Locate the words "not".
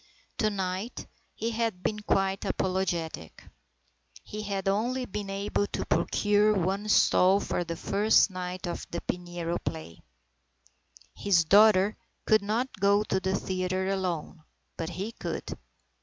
12.41-12.79